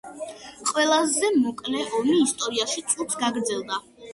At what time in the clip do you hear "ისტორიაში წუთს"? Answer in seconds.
2.23-3.21